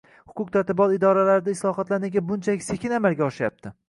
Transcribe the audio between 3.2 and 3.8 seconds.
oshyapti?